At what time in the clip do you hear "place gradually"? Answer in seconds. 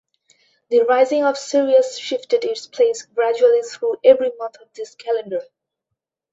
2.65-3.61